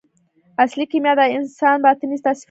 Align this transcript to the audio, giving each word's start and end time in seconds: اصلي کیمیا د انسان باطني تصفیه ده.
اصلي 0.63 0.85
کیمیا 0.91 1.13
د 1.19 1.21
انسان 1.37 1.77
باطني 1.83 2.17
تصفیه 2.23 2.33
ده. 2.35 2.39